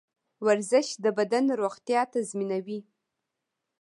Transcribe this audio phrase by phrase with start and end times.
[0.45, 2.79] ورزش د بدن روغتیا تضمینوي.